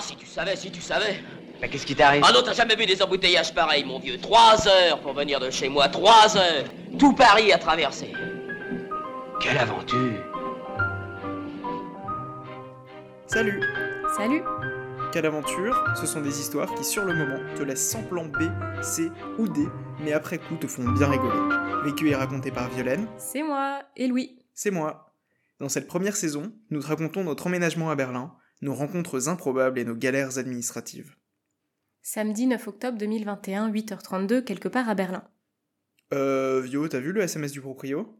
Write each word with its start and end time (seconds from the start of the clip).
si 0.00 0.16
tu 0.16 0.26
savais, 0.26 0.56
si 0.56 0.70
tu 0.70 0.80
savais. 0.80 1.22
Mais 1.60 1.68
qu'est-ce 1.68 1.84
qui 1.86 1.94
t'arrive 1.94 2.22
Ah 2.26 2.32
non, 2.32 2.40
t'as 2.44 2.54
jamais 2.54 2.74
vu 2.76 2.86
des 2.86 3.02
embouteillages 3.02 3.52
pareils, 3.54 3.84
mon 3.84 3.98
vieux. 3.98 4.18
Trois 4.18 4.66
heures 4.66 5.00
pour 5.00 5.12
venir 5.12 5.38
de 5.40 5.50
chez 5.50 5.68
moi, 5.68 5.88
trois 5.88 6.36
heures. 6.36 6.64
Tout 6.98 7.12
Paris 7.14 7.52
à 7.52 7.58
traverser. 7.58 8.12
Quelle 9.40 9.58
aventure 9.58 10.22
Salut 13.26 13.60
Salut 14.16 14.42
Quelle 15.12 15.26
aventure 15.26 15.84
Ce 15.96 16.06
sont 16.06 16.20
des 16.20 16.40
histoires 16.40 16.74
qui, 16.74 16.84
sur 16.84 17.04
le 17.04 17.14
moment, 17.14 17.38
te 17.56 17.62
laissent 17.62 17.88
sans 17.90 18.02
plan 18.02 18.24
B, 18.24 18.42
C 18.82 19.10
ou 19.38 19.48
D, 19.48 19.66
mais 20.00 20.12
après 20.12 20.38
coup 20.38 20.56
te 20.56 20.66
font 20.66 20.88
bien 20.90 21.08
rigoler. 21.08 21.54
Vécu 21.84 22.08
et 22.10 22.14
raconté 22.14 22.50
par 22.50 22.68
Violaine, 22.70 23.06
C'est 23.18 23.42
moi 23.42 23.82
et 23.96 24.06
Louis. 24.08 24.38
c'est 24.54 24.70
moi. 24.70 25.12
Dans 25.60 25.68
cette 25.68 25.86
première 25.86 26.16
saison, 26.16 26.52
nous 26.70 26.80
te 26.80 26.86
racontons 26.86 27.22
notre 27.22 27.46
emménagement 27.46 27.90
à 27.90 27.94
Berlin, 27.94 28.32
nos 28.60 28.74
rencontres 28.74 29.28
improbables 29.28 29.78
et 29.78 29.84
nos 29.84 29.94
galères 29.94 30.38
administratives. 30.38 31.14
Samedi 32.02 32.46
9 32.46 32.68
octobre 32.68 32.98
2021, 32.98 33.70
8h32, 33.70 34.42
quelque 34.42 34.68
part 34.68 34.88
à 34.88 34.94
Berlin. 34.94 35.22
Euh, 36.12 36.60
Vio, 36.60 36.88
t'as 36.88 36.98
vu 36.98 37.12
le 37.12 37.22
SMS 37.22 37.52
du 37.52 37.60
proprio? 37.60 38.16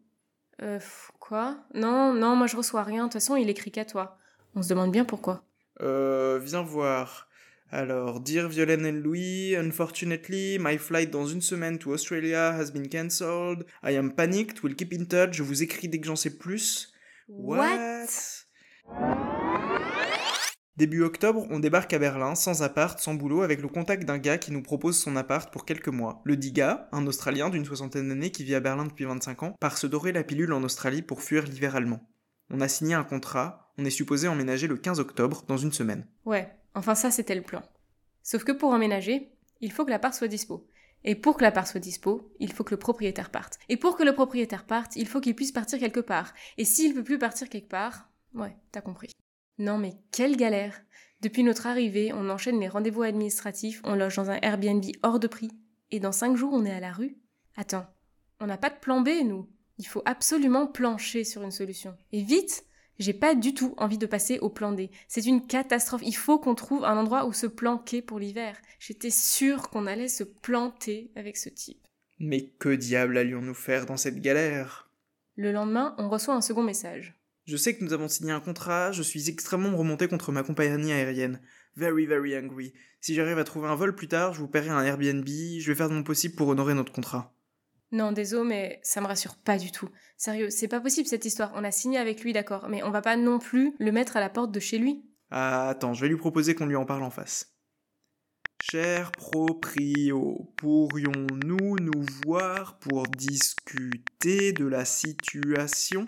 Euh, 0.62 0.78
quoi? 1.18 1.58
Non, 1.74 2.12
non, 2.12 2.36
moi 2.36 2.46
je 2.46 2.56
reçois 2.56 2.82
rien. 2.82 3.04
De 3.04 3.04
toute 3.04 3.14
façon, 3.14 3.36
il 3.36 3.48
écrit 3.48 3.70
qu'à 3.70 3.84
toi. 3.84 4.18
On 4.54 4.62
se 4.62 4.68
demande 4.68 4.92
bien 4.92 5.04
pourquoi. 5.04 5.44
Euh, 5.80 6.38
viens 6.42 6.62
voir. 6.62 7.28
Alors, 7.72 8.20
Dear 8.20 8.48
Violaine 8.48 8.84
and 8.84 9.00
Louis, 9.00 9.54
unfortunately, 9.56 10.58
my 10.58 10.76
flight 10.76 11.10
dans 11.10 11.26
une 11.26 11.40
semaine 11.40 11.78
to 11.78 11.92
Australia 11.92 12.52
has 12.52 12.72
been 12.72 12.88
cancelled. 12.88 13.64
I 13.84 13.96
am 13.96 14.12
panicked, 14.12 14.62
will 14.64 14.74
keep 14.74 14.92
in 14.92 15.04
touch, 15.04 15.34
je 15.34 15.44
vous 15.44 15.62
écris 15.62 15.88
dès 15.88 16.00
que 16.00 16.06
j'en 16.06 16.16
sais 16.16 16.36
plus. 16.36 16.92
Début 20.76 21.02
octobre, 21.02 21.46
on 21.50 21.58
débarque 21.58 21.92
à 21.92 21.98
Berlin, 21.98 22.34
sans 22.34 22.62
appart, 22.62 22.98
sans 22.98 23.14
boulot, 23.14 23.42
avec 23.42 23.60
le 23.60 23.68
contact 23.68 24.04
d'un 24.04 24.18
gars 24.18 24.38
qui 24.38 24.52
nous 24.52 24.62
propose 24.62 24.98
son 24.98 25.16
appart 25.16 25.52
pour 25.52 25.64
quelques 25.64 25.88
mois. 25.88 26.22
Le 26.24 26.36
dit 26.36 26.52
gars, 26.52 26.88
un 26.92 27.06
Australien 27.06 27.50
d'une 27.50 27.64
soixantaine 27.64 28.08
d'années 28.08 28.30
qui 28.30 28.44
vit 28.44 28.54
à 28.54 28.60
Berlin 28.60 28.86
depuis 28.86 29.04
25 29.04 29.42
ans, 29.42 29.56
part 29.60 29.76
se 29.76 29.86
dorer 29.86 30.12
la 30.12 30.24
pilule 30.24 30.52
en 30.52 30.62
Australie 30.62 31.02
pour 31.02 31.22
fuir 31.22 31.44
l'hiver 31.44 31.76
allemand. 31.76 32.08
On 32.50 32.60
a 32.60 32.68
signé 32.68 32.94
un 32.94 33.04
contrat, 33.04 33.72
on 33.78 33.84
est 33.84 33.90
supposé 33.90 34.28
emménager 34.28 34.68
le 34.68 34.76
15 34.76 35.00
octobre, 35.00 35.44
dans 35.46 35.56
une 35.56 35.72
semaine. 35.72 36.06
Ouais, 36.24 36.48
enfin 36.74 36.94
ça 36.94 37.10
c'était 37.10 37.34
le 37.34 37.42
plan. 37.42 37.62
Sauf 38.22 38.44
que 38.44 38.52
pour 38.52 38.70
emménager, 38.70 39.32
il 39.60 39.72
faut 39.72 39.84
que 39.84 39.90
l'appart 39.90 40.14
soit 40.14 40.28
dispo. 40.28 40.66
Et 41.04 41.14
pour 41.14 41.36
que 41.36 41.42
l'appart 41.42 41.66
soit 41.66 41.80
dispo, 41.80 42.32
il 42.40 42.52
faut 42.52 42.64
que 42.64 42.74
le 42.74 42.78
propriétaire 42.78 43.30
parte. 43.30 43.58
Et 43.68 43.76
pour 43.76 43.96
que 43.96 44.02
le 44.02 44.14
propriétaire 44.14 44.66
parte, 44.66 44.96
il 44.96 45.08
faut 45.08 45.20
qu'il 45.20 45.34
puisse 45.34 45.52
partir 45.52 45.78
quelque 45.78 46.00
part. 46.00 46.34
Et 46.58 46.64
s'il 46.64 46.94
peut 46.94 47.04
plus 47.04 47.18
partir 47.18 47.48
quelque 47.48 47.68
part, 47.68 48.10
ouais, 48.34 48.54
t'as 48.70 48.82
compris. 48.82 49.10
Non 49.60 49.76
mais 49.76 49.92
quelle 50.10 50.38
galère 50.38 50.80
Depuis 51.20 51.42
notre 51.42 51.66
arrivée, 51.66 52.14
on 52.14 52.30
enchaîne 52.30 52.58
les 52.58 52.68
rendez-vous 52.68 53.02
administratifs, 53.02 53.82
on 53.84 53.94
loge 53.94 54.16
dans 54.16 54.30
un 54.30 54.38
Airbnb 54.40 54.82
hors 55.02 55.20
de 55.20 55.26
prix. 55.26 55.50
Et 55.90 56.00
dans 56.00 56.12
cinq 56.12 56.34
jours, 56.34 56.54
on 56.54 56.64
est 56.64 56.72
à 56.72 56.80
la 56.80 56.92
rue 56.92 57.18
Attends, 57.56 57.84
on 58.40 58.46
n'a 58.46 58.56
pas 58.56 58.70
de 58.70 58.78
plan 58.80 59.02
B, 59.02 59.10
nous? 59.22 59.46
Il 59.76 59.86
faut 59.86 60.00
absolument 60.06 60.66
plancher 60.66 61.24
sur 61.24 61.42
une 61.42 61.50
solution. 61.50 61.94
Et 62.10 62.22
vite 62.22 62.64
j'ai 62.98 63.14
pas 63.14 63.34
du 63.34 63.54
tout 63.54 63.74
envie 63.78 63.96
de 63.96 64.06
passer 64.06 64.38
au 64.40 64.50
plan 64.50 64.72
D. 64.72 64.90
C'est 65.08 65.24
une 65.24 65.46
catastrophe. 65.46 66.02
Il 66.04 66.16
faut 66.16 66.38
qu'on 66.38 66.54
trouve 66.54 66.84
un 66.84 66.98
endroit 66.98 67.26
où 67.26 67.32
se 67.32 67.46
planquer 67.46 68.02
pour 68.02 68.18
l'hiver. 68.18 68.56
J'étais 68.78 69.08
sûre 69.08 69.70
qu'on 69.70 69.86
allait 69.86 70.08
se 70.08 70.22
planter 70.22 71.10
avec 71.16 71.38
ce 71.38 71.48
type. 71.48 71.86
Mais 72.18 72.48
que 72.58 72.68
diable 72.68 73.16
allions-nous 73.16 73.54
faire 73.54 73.86
dans 73.86 73.96
cette 73.96 74.20
galère? 74.20 74.90
Le 75.36 75.50
lendemain, 75.50 75.94
on 75.96 76.10
reçoit 76.10 76.34
un 76.34 76.42
second 76.42 76.62
message. 76.62 77.19
Je 77.46 77.56
sais 77.56 77.76
que 77.76 77.84
nous 77.84 77.92
avons 77.92 78.08
signé 78.08 78.32
un 78.32 78.40
contrat, 78.40 78.92
je 78.92 79.02
suis 79.02 79.28
extrêmement 79.28 79.76
remonté 79.76 80.08
contre 80.08 80.32
ma 80.32 80.42
compagnie 80.42 80.92
aérienne. 80.92 81.40
Very, 81.76 82.06
very 82.06 82.36
angry. 82.36 82.72
Si 83.00 83.14
j'arrive 83.14 83.38
à 83.38 83.44
trouver 83.44 83.68
un 83.68 83.74
vol 83.74 83.94
plus 83.94 84.08
tard, 84.08 84.34
je 84.34 84.40
vous 84.40 84.48
paierai 84.48 84.68
un 84.68 84.84
Airbnb, 84.84 85.26
je 85.26 85.66
vais 85.66 85.74
faire 85.74 85.88
de 85.88 85.94
mon 85.94 86.02
possible 86.02 86.34
pour 86.34 86.48
honorer 86.48 86.74
notre 86.74 86.92
contrat. 86.92 87.34
Non, 87.92 88.12
désolé, 88.12 88.48
mais 88.48 88.80
ça 88.82 89.00
me 89.00 89.06
rassure 89.06 89.36
pas 89.36 89.58
du 89.58 89.72
tout. 89.72 89.88
Sérieux, 90.16 90.50
c'est 90.50 90.68
pas 90.68 90.80
possible 90.80 91.08
cette 91.08 91.24
histoire. 91.24 91.52
On 91.56 91.64
a 91.64 91.72
signé 91.72 91.98
avec 91.98 92.22
lui, 92.22 92.32
d'accord, 92.32 92.68
mais 92.68 92.82
on 92.84 92.90
va 92.90 93.02
pas 93.02 93.16
non 93.16 93.38
plus 93.38 93.74
le 93.80 93.90
mettre 93.90 94.16
à 94.16 94.20
la 94.20 94.30
porte 94.30 94.52
de 94.52 94.60
chez 94.60 94.78
lui? 94.78 95.04
Ah, 95.30 95.70
attends, 95.70 95.94
je 95.94 96.02
vais 96.02 96.08
lui 96.08 96.16
proposer 96.16 96.54
qu'on 96.54 96.66
lui 96.66 96.76
en 96.76 96.84
parle 96.84 97.02
en 97.02 97.10
face. 97.10 97.56
Cher 98.62 99.10
proprio, 99.12 100.52
pourrions-nous 100.56 101.76
nous 101.80 102.06
voir 102.24 102.78
pour 102.78 103.06
discuter 103.08 104.52
de 104.52 104.66
la 104.66 104.84
situation? 104.84 106.04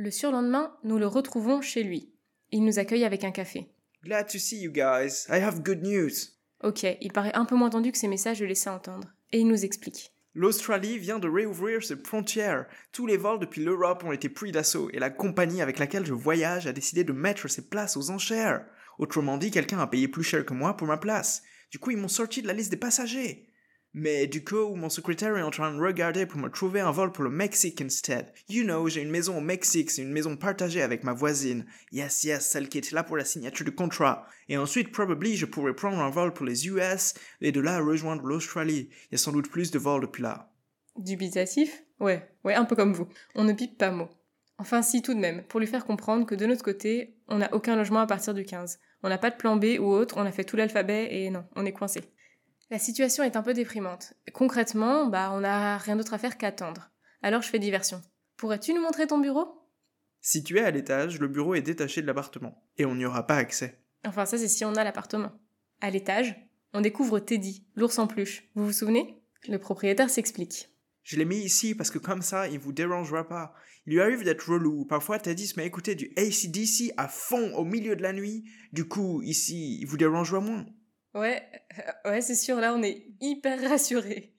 Le 0.00 0.12
surlendemain, 0.12 0.72
nous 0.84 0.96
le 0.96 1.08
retrouvons 1.08 1.60
chez 1.60 1.82
lui. 1.82 2.12
Il 2.52 2.64
nous 2.64 2.78
accueille 2.78 3.02
avec 3.02 3.24
un 3.24 3.32
café. 3.32 3.66
Glad 4.04 4.28
to 4.28 4.38
see 4.38 4.60
you 4.60 4.70
guys. 4.70 5.26
I 5.28 5.42
have 5.42 5.60
good 5.64 5.82
news. 5.82 6.12
Ok, 6.62 6.86
il 7.00 7.12
paraît 7.12 7.34
un 7.34 7.44
peu 7.44 7.56
moins 7.56 7.68
tendu 7.68 7.90
que 7.90 7.98
ses 7.98 8.06
messages 8.06 8.40
le 8.40 8.46
laissaient 8.46 8.70
entendre. 8.70 9.12
Et 9.32 9.40
il 9.40 9.48
nous 9.48 9.64
explique. 9.64 10.12
L'Australie 10.34 10.98
vient 10.98 11.18
de 11.18 11.28
réouvrir 11.28 11.82
ses 11.82 11.96
frontières. 11.96 12.66
Tous 12.92 13.08
les 13.08 13.16
vols 13.16 13.40
depuis 13.40 13.64
l'Europe 13.64 14.04
ont 14.04 14.12
été 14.12 14.28
pris 14.28 14.52
d'assaut 14.52 14.88
et 14.92 15.00
la 15.00 15.10
compagnie 15.10 15.62
avec 15.62 15.80
laquelle 15.80 16.06
je 16.06 16.14
voyage 16.14 16.68
a 16.68 16.72
décidé 16.72 17.02
de 17.02 17.12
mettre 17.12 17.48
ses 17.48 17.68
places 17.68 17.96
aux 17.96 18.10
enchères. 18.10 18.64
Autrement 18.98 19.36
dit, 19.36 19.50
quelqu'un 19.50 19.80
a 19.80 19.88
payé 19.88 20.06
plus 20.06 20.22
cher 20.22 20.46
que 20.46 20.54
moi 20.54 20.76
pour 20.76 20.86
ma 20.86 20.98
place. 20.98 21.42
Du 21.72 21.80
coup, 21.80 21.90
ils 21.90 21.98
m'ont 21.98 22.06
sorti 22.06 22.40
de 22.40 22.46
la 22.46 22.52
liste 22.52 22.70
des 22.70 22.76
passagers. 22.76 23.47
Mais 24.00 24.28
du 24.28 24.44
coup, 24.44 24.76
mon 24.76 24.90
secrétaire 24.90 25.36
est 25.36 25.42
en 25.42 25.50
train 25.50 25.74
de 25.74 25.80
regarder 25.80 26.24
pour 26.24 26.38
me 26.38 26.48
trouver 26.48 26.78
un 26.78 26.92
vol 26.92 27.10
pour 27.10 27.24
le 27.24 27.30
Mexique 27.30 27.80
instead. 27.80 28.32
You 28.48 28.62
know, 28.62 28.88
j'ai 28.88 29.02
une 29.02 29.10
maison 29.10 29.36
au 29.36 29.40
Mexique, 29.40 29.90
c'est 29.90 30.02
une 30.02 30.12
maison 30.12 30.36
partagée 30.36 30.82
avec 30.82 31.02
ma 31.02 31.12
voisine. 31.12 31.66
Yes, 31.90 32.22
yes, 32.22 32.46
celle 32.46 32.68
qui 32.68 32.78
était 32.78 32.94
là 32.94 33.02
pour 33.02 33.16
la 33.16 33.24
signature 33.24 33.64
du 33.64 33.74
contrat. 33.74 34.24
Et 34.48 34.56
ensuite, 34.56 34.92
probably, 34.92 35.36
je 35.36 35.46
pourrais 35.46 35.74
prendre 35.74 35.98
un 35.98 36.10
vol 36.10 36.32
pour 36.32 36.46
les 36.46 36.68
US 36.68 37.14
et 37.40 37.50
de 37.50 37.60
là 37.60 37.80
rejoindre 37.80 38.22
l'Australie. 38.22 38.88
Il 39.10 39.12
y 39.12 39.14
a 39.16 39.18
sans 39.18 39.32
doute 39.32 39.50
plus 39.50 39.72
de 39.72 39.80
vols 39.80 40.02
depuis 40.02 40.22
là. 40.22 40.52
Dubitatif? 40.96 41.82
Ouais, 41.98 42.30
ouais, 42.44 42.54
un 42.54 42.66
peu 42.66 42.76
comme 42.76 42.92
vous. 42.92 43.08
On 43.34 43.42
ne 43.42 43.52
pipe 43.52 43.78
pas 43.78 43.90
mot. 43.90 44.08
Enfin, 44.58 44.82
si, 44.82 45.02
tout 45.02 45.14
de 45.14 45.18
même, 45.18 45.42
pour 45.48 45.58
lui 45.58 45.66
faire 45.66 45.84
comprendre 45.84 46.24
que 46.24 46.36
de 46.36 46.46
notre 46.46 46.62
côté, 46.62 47.16
on 47.26 47.38
n'a 47.38 47.52
aucun 47.52 47.74
logement 47.74 48.00
à 48.00 48.06
partir 48.06 48.32
du 48.32 48.44
15. 48.44 48.78
On 49.02 49.08
n'a 49.08 49.18
pas 49.18 49.30
de 49.30 49.36
plan 49.36 49.56
B 49.56 49.80
ou 49.80 49.86
autre, 49.86 50.18
on 50.18 50.26
a 50.26 50.30
fait 50.30 50.44
tout 50.44 50.56
l'alphabet 50.56 51.08
et 51.10 51.30
non, 51.30 51.44
on 51.56 51.66
est 51.66 51.72
coincé. 51.72 52.02
La 52.70 52.78
situation 52.78 53.24
est 53.24 53.36
un 53.36 53.42
peu 53.42 53.54
déprimante. 53.54 54.12
Concrètement, 54.34 55.06
bah, 55.06 55.30
on 55.32 55.40
n'a 55.40 55.78
rien 55.78 55.96
d'autre 55.96 56.12
à 56.12 56.18
faire 56.18 56.36
qu'attendre. 56.36 56.90
Alors 57.22 57.40
je 57.40 57.48
fais 57.48 57.58
diversion. 57.58 58.02
Pourrais-tu 58.36 58.74
nous 58.74 58.82
montrer 58.82 59.06
ton 59.06 59.18
bureau? 59.18 59.46
Situé 60.20 60.60
à 60.60 60.70
l'étage, 60.70 61.18
le 61.18 61.28
bureau 61.28 61.54
est 61.54 61.62
détaché 61.62 62.02
de 62.02 62.06
l'appartement. 62.06 62.62
Et 62.76 62.84
on 62.84 62.94
n'y 62.94 63.06
aura 63.06 63.26
pas 63.26 63.36
accès. 63.36 63.80
Enfin, 64.04 64.26
ça 64.26 64.36
c'est 64.36 64.48
si 64.48 64.66
on 64.66 64.74
a 64.74 64.84
l'appartement. 64.84 65.32
À 65.80 65.88
l'étage, 65.90 66.36
on 66.74 66.82
découvre 66.82 67.20
Teddy, 67.20 67.66
l'ours 67.74 67.98
en 67.98 68.06
peluche. 68.06 68.44
Vous 68.54 68.66
vous 68.66 68.72
souvenez? 68.72 69.22
Le 69.48 69.58
propriétaire 69.58 70.10
s'explique. 70.10 70.68
Je 71.02 71.16
l'ai 71.16 71.24
mis 71.24 71.38
ici 71.38 71.74
parce 71.74 71.90
que 71.90 71.98
comme 71.98 72.20
ça, 72.20 72.48
il 72.48 72.58
vous 72.58 72.72
dérangera 72.72 73.26
pas. 73.26 73.54
Il 73.86 73.94
lui 73.94 74.00
arrive 74.02 74.24
d'être 74.24 74.46
relou. 74.46 74.84
Parfois, 74.84 75.18
Teddy 75.18 75.46
se 75.46 75.56
met 75.56 75.62
à 75.62 75.66
écouter 75.66 75.94
du 75.94 76.12
ACDC 76.18 76.92
à 76.98 77.08
fond 77.08 77.54
au 77.54 77.64
milieu 77.64 77.96
de 77.96 78.02
la 78.02 78.12
nuit. 78.12 78.44
Du 78.74 78.86
coup, 78.86 79.22
ici, 79.22 79.78
il 79.80 79.86
vous 79.86 79.96
dérangera 79.96 80.40
moins. 80.40 80.66
Ouais, 81.14 81.42
ouais, 82.04 82.20
c'est 82.20 82.34
sûr, 82.34 82.56
là 82.56 82.74
on 82.74 82.82
est 82.82 83.06
hyper 83.20 83.68
rassurés. 83.68 84.34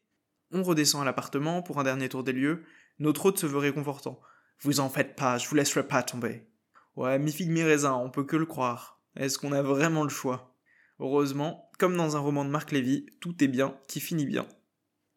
On 0.52 0.64
redescend 0.64 1.02
à 1.02 1.06
l'appartement 1.06 1.62
pour 1.62 1.80
un 1.80 1.84
dernier 1.84 2.10
tour 2.10 2.24
des 2.24 2.34
lieux. 2.34 2.64
Notre 2.98 3.28
hôte 3.28 3.40
se 3.40 3.46
veut 3.46 3.60
réconfortant. 3.60 4.20
Vous 4.62 4.80
en 4.80 4.90
faites 4.90 5.16
pas, 5.16 5.38
je 5.38 5.48
vous 5.48 5.56
laisserai 5.56 5.88
pas 5.88 6.04
tomber. 6.04 6.48
Ouais, 6.96 7.18
mi 7.20 7.32
figue 7.32 7.52
mi 7.52 7.64
raisin, 7.64 7.94
on 7.94 8.10
peut 8.10 8.24
que 8.26 8.36
le 8.36 8.46
croire. 8.46 9.02
Est-ce 9.16 9.38
qu'on 9.38 9.52
a 9.52 9.62
vraiment 9.62 10.04
le 10.04 10.10
choix? 10.10 10.56
Heureusement, 11.00 11.70
comme 11.78 11.96
dans 11.96 12.18
un 12.18 12.20
roman 12.20 12.44
de 12.44 12.50
Marc 12.50 12.72
Lévy, 12.72 13.06
tout 13.22 13.42
est 13.44 13.48
bien 13.48 13.78
qui 13.88 14.02
finit 14.02 14.26
bien. 14.26 14.46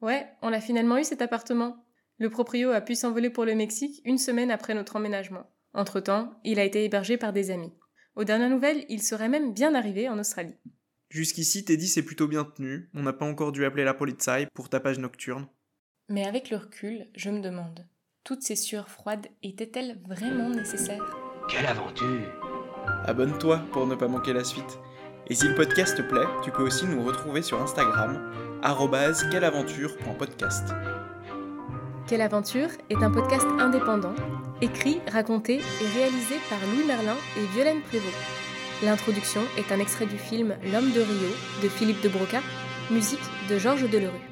Ouais, 0.00 0.26
on 0.42 0.52
a 0.52 0.60
finalement 0.60 0.98
eu 0.98 1.04
cet 1.04 1.22
appartement. 1.22 1.84
Le 2.18 2.30
proprio 2.30 2.70
a 2.70 2.80
pu 2.80 2.94
s'envoler 2.94 3.30
pour 3.30 3.44
le 3.44 3.54
Mexique 3.54 4.00
une 4.04 4.18
semaine 4.18 4.50
après 4.50 4.74
notre 4.74 4.96
emménagement. 4.96 5.50
Entre-temps, 5.74 6.38
il 6.44 6.60
a 6.60 6.64
été 6.64 6.84
hébergé 6.84 7.16
par 7.16 7.32
des 7.32 7.50
amis. 7.50 7.72
Aux 8.14 8.24
dernières 8.24 8.50
nouvelles, 8.50 8.84
il 8.88 9.02
serait 9.02 9.28
même 9.28 9.52
bien 9.52 9.74
arrivé 9.74 10.08
en 10.08 10.18
Australie. 10.18 10.56
Jusqu'ici, 11.12 11.62
Teddy 11.62 11.88
s'est 11.88 12.02
plutôt 12.02 12.26
bien 12.26 12.42
tenu. 12.42 12.88
On 12.94 13.02
n'a 13.02 13.12
pas 13.12 13.26
encore 13.26 13.52
dû 13.52 13.66
appeler 13.66 13.84
la 13.84 13.92
polizei 13.92 14.46
pour 14.54 14.70
tapage 14.70 14.98
nocturne. 14.98 15.46
Mais 16.08 16.24
avec 16.26 16.48
le 16.48 16.56
recul, 16.56 17.06
je 17.14 17.28
me 17.28 17.40
demande, 17.40 17.86
toutes 18.24 18.40
ces 18.40 18.56
sueurs 18.56 18.88
froides 18.88 19.26
étaient-elles 19.42 20.00
vraiment 20.08 20.48
nécessaires? 20.48 21.04
Quelle 21.50 21.66
aventure 21.66 22.32
Abonne-toi 23.04 23.58
pour 23.72 23.86
ne 23.86 23.94
pas 23.94 24.08
manquer 24.08 24.32
la 24.32 24.42
suite. 24.42 24.78
Et 25.26 25.34
si 25.34 25.46
le 25.46 25.54
podcast 25.54 25.98
te 25.98 26.02
plaît, 26.02 26.24
tu 26.42 26.50
peux 26.50 26.62
aussi 26.62 26.86
nous 26.86 27.04
retrouver 27.04 27.42
sur 27.42 27.60
Instagram, 27.60 28.32
quelleaventure.podcast. 29.30 30.70
Quelle 32.06 32.22
aventure 32.22 32.70
est 32.88 33.02
un 33.02 33.10
podcast 33.10 33.46
indépendant, 33.58 34.14
écrit, 34.62 35.00
raconté 35.12 35.56
et 35.56 35.86
réalisé 35.94 36.36
par 36.48 36.58
Louis 36.72 36.86
Merlin 36.86 37.18
et 37.36 37.44
Violaine 37.52 37.82
Prévost. 37.82 38.16
L'introduction 38.82 39.42
est 39.56 39.70
un 39.70 39.78
extrait 39.78 40.06
du 40.06 40.18
film 40.18 40.56
L'homme 40.72 40.90
de 40.90 41.00
Rio 41.00 41.30
de 41.62 41.68
Philippe 41.68 42.02
de 42.02 42.08
Broca, 42.08 42.40
musique 42.90 43.20
de 43.48 43.56
Georges 43.56 43.88
Delerue. 43.88 44.31